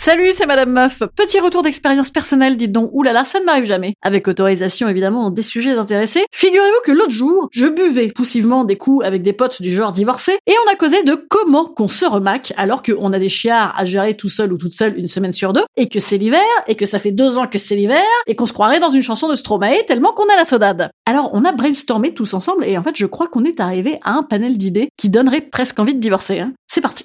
[0.00, 1.02] Salut, c'est Madame Meuf.
[1.16, 2.88] Petit retour d'expérience personnelle, dites donc.
[2.92, 3.94] Oulala, ça ne m'arrive jamais.
[4.00, 6.24] Avec autorisation, évidemment, des sujets intéressés.
[6.32, 10.38] Figurez-vous que l'autre jour, je buvais poussivement des coups avec des potes du genre divorcés,
[10.46, 13.84] et on a causé de comment qu'on se remaque alors qu'on a des chiards à
[13.84, 16.76] gérer tout seul ou toute seule une semaine sur deux, et que c'est l'hiver, et
[16.76, 19.28] que ça fait deux ans que c'est l'hiver, et qu'on se croirait dans une chanson
[19.28, 20.90] de Stromae tellement qu'on a la sodade.
[21.06, 24.12] Alors, on a brainstormé tous ensemble, et en fait, je crois qu'on est arrivé à
[24.12, 26.38] un panel d'idées qui donnerait presque envie de divorcer.
[26.38, 26.52] Hein.
[26.68, 27.04] C'est parti.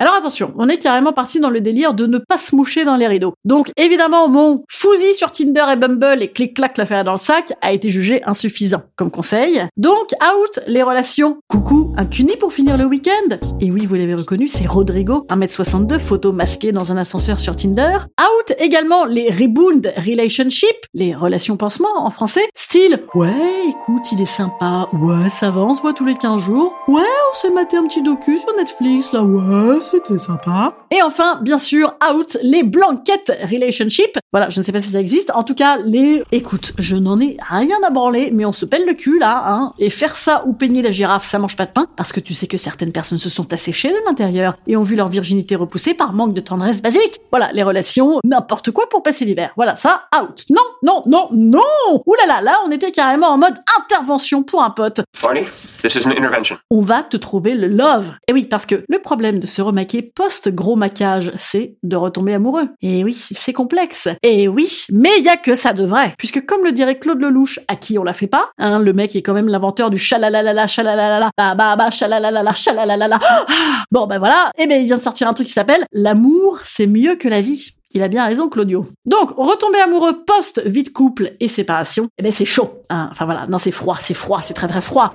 [0.00, 2.94] Alors attention, on est carrément parti dans le délire de ne pas se moucher dans
[2.94, 3.34] les rideaux.
[3.44, 7.72] Donc évidemment, mon fousi sur Tinder et Bumble et clic-clac l'affaire dans le sac a
[7.72, 9.60] été jugé insuffisant comme conseil.
[9.76, 11.38] Donc out les relations.
[11.48, 15.98] Coucou, un cuni pour finir le week-end Et oui, vous l'avez reconnu, c'est Rodrigo, 1m62,
[15.98, 17.98] photo masquée dans un ascenseur sur Tinder.
[18.20, 23.34] Out également les rebound relationships, les relations pansement en français, style ouais,
[23.68, 27.02] écoute, il est sympa, ouais, ça va, on se voit tous les 15 jours, ouais,
[27.02, 30.74] on s'est maté un petit docu sur Netflix, là, ouais, c'était sympa.
[30.90, 34.18] Et enfin, bien sûr, out les blanquettes relationship.
[34.32, 35.30] Voilà, je ne sais pas si ça existe.
[35.34, 36.22] En tout cas, les...
[36.32, 39.72] Écoute, je n'en ai rien à branler, mais on se pèle le cul, là, hein.
[39.78, 42.34] Et faire ça ou peigner la girafe, ça mange pas de pain, parce que tu
[42.34, 45.94] sais que certaines personnes se sont asséchées de l'intérieur et ont vu leur virginité repoussée
[45.94, 47.18] par manque de tendresse basique.
[47.30, 49.52] Voilà, les relations, n'importe quoi pour passer l'hiver.
[49.56, 50.44] Voilà, ça, out.
[50.50, 51.60] Non, non, non, non
[52.06, 55.00] Ouh là là, là, on était carrément en mode intervention pour un pote.
[55.22, 55.46] Barney,
[55.82, 56.58] this is an intervention.
[56.70, 58.12] On va te trouver le love.
[58.28, 62.68] Et oui, parce que le problème de se remaquer post-gros maquage, c'est de retomber amoureux.
[62.82, 64.08] Et oui, c'est complexe.
[64.22, 66.14] Et oui, mais il y a que ça de vrai.
[66.18, 69.14] Puisque comme le dirait Claude Lelouch, à qui on la fait pas, hein, le mec
[69.16, 73.18] est quand même l'inventeur du chalalalala, chalalalala, ba ba ba, chalalalala, chalalalala.
[73.22, 73.44] Ah,
[73.90, 74.50] bon, ben voilà.
[74.58, 77.40] Et ben il vient de sortir un truc qui s'appelle L'amour, c'est mieux que la
[77.40, 77.74] vie.
[77.92, 78.86] Il a bien raison, Claudio.
[79.06, 82.82] Donc, retomber amoureux post-vie de couple et séparation, eh ben c'est chaud.
[82.90, 83.08] Hein.
[83.10, 85.14] Enfin voilà, non c'est froid, c'est froid, c'est très très froid.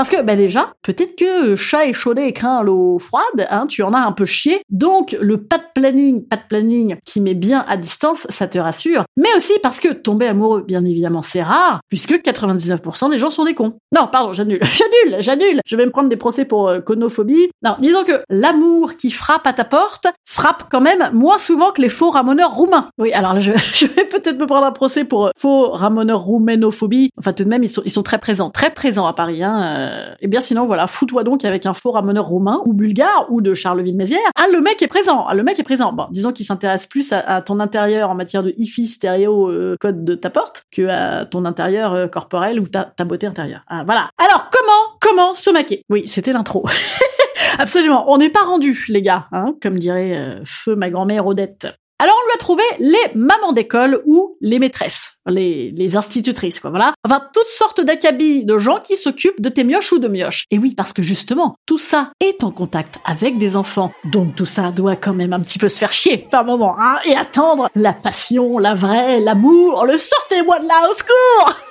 [0.00, 3.92] Parce que, ben déjà, peut-être que chat échaudé et craint l'eau froide, hein, tu en
[3.92, 4.62] as un peu chié.
[4.70, 8.58] Donc, le pas de planning, pas de planning qui met bien à distance, ça te
[8.58, 9.04] rassure.
[9.18, 13.44] Mais aussi parce que tomber amoureux, bien évidemment, c'est rare, puisque 99% des gens sont
[13.44, 13.74] des cons.
[13.94, 15.60] Non, pardon, j'annule, j'annule, j'annule.
[15.66, 17.50] Je vais me prendre des procès pour euh, conophobie.
[17.62, 21.82] Non, disons que l'amour qui frappe à ta porte frappe quand même moins souvent que
[21.82, 22.88] les faux ramoneurs roumains.
[22.96, 23.52] Oui, alors là, je,
[23.84, 27.10] vais peut-être me prendre un procès pour euh, faux ramoneurs roumainophobie.
[27.18, 29.62] Enfin, tout de même, ils sont, ils sont très présents, très présents à Paris, hein.
[29.62, 29.89] euh,
[30.20, 33.54] eh bien sinon voilà, fous-toi donc avec un faux ramoneur roumain ou bulgare ou de
[33.54, 34.20] Charleville-Mézières.
[34.34, 35.92] Ah le mec est présent, ah, le mec est présent.
[35.92, 40.04] Bon, disons qu'il s'intéresse plus à, ton intérieur en matière de hi-fi stéréo euh, code
[40.04, 43.62] de ta porte que à ton intérieur euh, corporel ou ta, ta beauté intérieure.
[43.68, 44.10] Ah, voilà.
[44.18, 45.82] Alors comment comment se maquer?
[45.88, 46.64] Oui, c'était l'intro.
[47.58, 51.68] Absolument, on n'est pas rendu les gars, hein, comme dirait euh, feu ma grand-mère Odette.
[52.02, 56.70] Alors on lui a trouvé les mamans d'école ou les maîtresses, les, les institutrices, quoi,
[56.70, 56.94] voilà.
[57.04, 60.46] Enfin, toutes sortes d'acabis de gens qui s'occupent de tes mioches ou de mioches.
[60.50, 64.46] Et oui, parce que justement, tout ça est en contact avec des enfants, donc tout
[64.46, 67.68] ça doit quand même un petit peu se faire chier par moment, hein, et attendre
[67.74, 71.69] la passion, la vraie, l'amour, le sortez-moi de là, au secours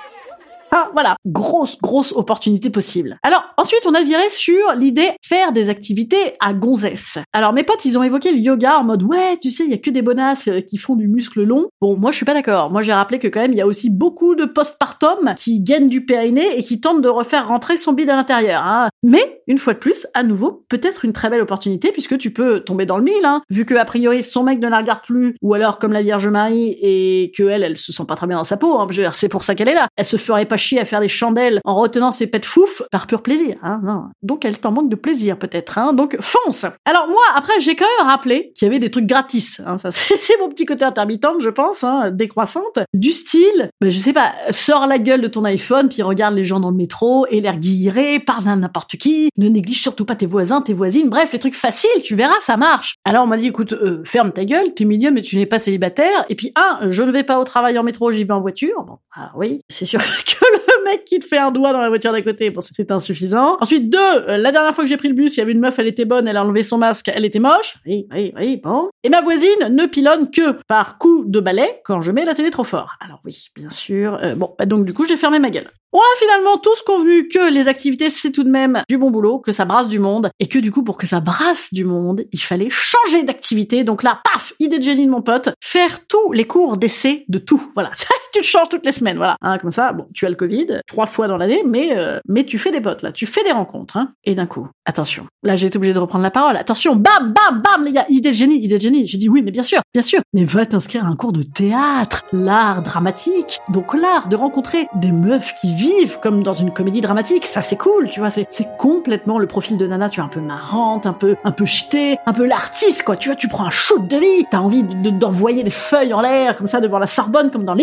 [0.72, 3.18] ah, voilà, grosse, grosse opportunité possible.
[3.24, 7.18] Alors, ensuite, on a viré sur l'idée faire des activités à gonzesse.
[7.34, 9.74] Alors, mes potes, ils ont évoqué le yoga en mode, ouais, tu sais, il y
[9.74, 11.68] a que des bonasses euh, qui font du muscle long.
[11.82, 12.70] Bon, moi, je suis pas d'accord.
[12.72, 15.90] Moi, j'ai rappelé que quand même, il y a aussi beaucoup de postpartum qui gagnent
[15.90, 18.64] du périnée et qui tentent de refaire rentrer son bide à l'intérieur.
[18.64, 18.89] Hein.
[19.04, 22.60] Mais, une fois de plus, à nouveau, peut-être une très belle opportunité puisque tu peux
[22.60, 25.36] tomber dans le mille, hein, vu que a priori son mec ne la regarde plus,
[25.42, 28.38] ou alors comme la Vierge Marie et que elle, elle se sent pas très bien
[28.38, 28.80] dans sa peau.
[28.80, 29.88] Hein, c'est pour ça qu'elle est là.
[29.96, 33.08] Elle se ferait pas chier à faire des chandelles en retenant ses pets fouf par
[33.08, 33.56] pur plaisir.
[33.62, 34.04] Hein, non.
[34.22, 35.78] Donc elle t'en manque de plaisir peut-être.
[35.78, 36.66] Hein, donc fonce.
[36.86, 39.62] Alors moi, après, j'ai quand même rappelé qu'il y avait des trucs gratis.
[39.66, 43.98] Hein, ça, c'est mon petit côté intermittente, je pense, hein, décroissante, du style, ben, je
[43.98, 47.26] sais pas, sors la gueule de ton iPhone puis regarde les gens dans le métro
[47.30, 51.10] et l'air guilleré, parle à n'importe qui, ne néglige surtout pas tes voisins, tes voisines,
[51.10, 52.96] bref, les trucs faciles, tu verras, ça marche.
[53.06, 55.60] Alors on m'a dit, écoute, euh, ferme ta gueule, t'es milieu, mais tu n'es pas
[55.60, 56.26] célibataire.
[56.30, 58.84] Et puis, un, je ne vais pas au travail en métro, j'y vais en voiture.
[58.84, 61.90] Bon, ah oui, c'est sûr que le mec qui te fait un doigt dans la
[61.90, 63.58] voiture d'à côté, bon, c'est insuffisant.
[63.62, 65.60] Ensuite, deux, euh, la dernière fois que j'ai pris le bus, il y avait une
[65.60, 67.76] meuf, elle était bonne, elle a enlevé son masque, elle était moche.
[67.86, 68.90] Oui, oui, oui, bon.
[69.04, 72.50] Et ma voisine ne pilonne que par coup de balai quand je mets la télé
[72.50, 72.94] trop fort.
[73.00, 74.20] Alors oui, bien sûr.
[74.24, 75.70] Euh, bon, bah donc du coup, j'ai fermé ma gueule.
[75.92, 79.40] On a finalement tous convenu que les activités, c'est tout de même du bon boulot,
[79.40, 82.24] que ça brasse du monde, et que du coup, pour que ça brasse du monde,
[82.32, 83.84] il fallait changer d'activité.
[83.84, 87.38] Donc là, paf, idée de génie de mon pote, faire tous les cours d'essai de
[87.38, 87.72] tout.
[87.74, 87.92] Voilà,
[88.34, 89.36] tu te changes toutes les semaines, voilà.
[89.42, 92.44] Hein, comme ça, bon, tu as le Covid trois fois dans l'année, mais euh, mais
[92.44, 94.14] tu fais des potes là, tu fais des rencontres, hein.
[94.24, 96.58] Et d'un coup, attention, là j'ai été obligé de reprendre la parole.
[96.58, 99.08] Attention, bam, bam, bam, les gars, idée de génie, idée de génie.
[99.08, 100.22] J'ai dit oui, mais bien sûr, bien sûr.
[100.34, 105.12] Mais va t'inscrire à un cours de théâtre, l'art dramatique, donc l'art de rencontrer des
[105.12, 107.46] meufs qui vivent comme dans une comédie dramatique.
[107.46, 108.30] Ça, c'est cool, tu vois.
[108.30, 110.10] C'est, c'est complètement le profil de Nana.
[110.10, 113.18] Tu es un peu marrante, un peu, un peu jetée, un peu l'artiste, quoi.
[113.18, 114.46] Tu vois, tu prends un shoot de vie.
[114.50, 117.76] T'as envie de, d'envoyer des feuilles en l'air, comme ça, devant la Sorbonne, comme dans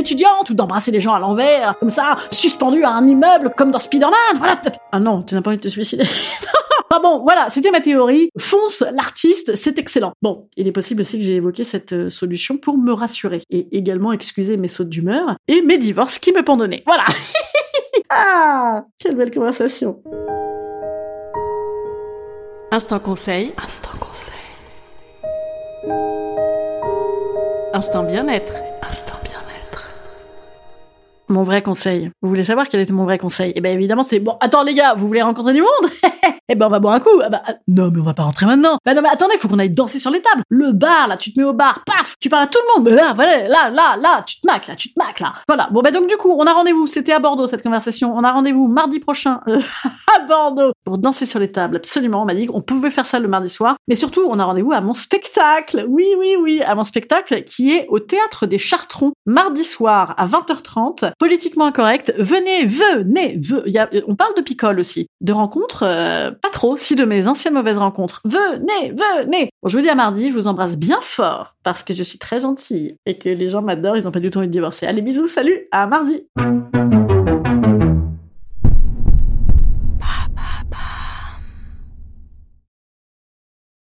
[0.49, 4.37] ou d'embrasser des gens à l'envers, comme ça, suspendu à un immeuble, comme dans Spider-Man.
[4.37, 4.61] Voilà.
[4.93, 6.05] Ah non, tu n'as pas envie de te suicider.
[6.91, 8.31] Ah bon, voilà, c'était ma théorie.
[8.39, 10.13] Fonce l'artiste, c'est excellent.
[10.23, 13.77] Bon, il est possible aussi que j'ai évoqué cette euh, solution pour me rassurer et
[13.77, 16.85] également excuser mes sautes d'humeur et mes divorces qui me pendonnaient.
[16.87, 17.05] Voilà.
[18.09, 20.01] ah, quelle belle conversation.
[22.71, 23.53] Instant conseil.
[23.63, 24.35] Instant conseil.
[27.75, 28.55] Instant bien-être.
[28.83, 29.26] Instant bien-être.
[31.37, 32.11] Mon vrai conseil.
[32.23, 33.53] Vous voulez savoir quel était mon vrai conseil?
[33.57, 34.39] Eh bien évidemment c'est bon.
[34.41, 35.91] Attends les gars, vous voulez rencontrer du monde?
[36.49, 37.21] Eh ben on va boire un coup.
[37.23, 38.79] Ah bah, ah, non mais on va pas rentrer maintenant.
[38.85, 40.43] Bah non mais attendez, faut qu'on aille danser sur les tables.
[40.49, 42.91] Le bar là, tu te mets au bar, paf, tu parles à tout le monde.
[42.91, 45.35] Mais là, voilà, là, là, là, tu te maques là, tu te maques là.
[45.49, 45.69] Voilà.
[45.73, 46.87] Bon bah donc du coup, on a rendez-vous.
[46.87, 48.15] C'était à Bordeaux cette conversation.
[48.15, 49.61] On a rendez-vous mardi prochain euh,
[50.17, 51.77] à Bordeaux pour danser sur les tables.
[51.77, 52.23] Absolument.
[52.23, 53.77] On m'a dit qu'on pouvait faire ça le mardi soir.
[53.89, 55.85] Mais surtout, on a rendez-vous à mon spectacle.
[55.89, 60.27] Oui, oui, oui, à mon spectacle qui est au théâtre des Chartrons mardi soir à
[60.27, 61.13] 20h30.
[61.19, 62.15] Politiquement incorrect.
[62.19, 64.03] Venez, venez, venez.
[64.07, 65.85] On parle de picole aussi, de rencontres.
[65.85, 68.21] Euh, pas trop, si de mes anciennes mauvaises rencontres.
[68.25, 71.95] Venez, venez Bon, je vous dis à mardi, je vous embrasse bien fort, parce que
[71.95, 74.49] je suis très gentille, et que les gens m'adorent, ils ont pas du tout envie
[74.49, 74.87] de divorcer.
[74.87, 76.27] Allez, bisous, salut, à mardi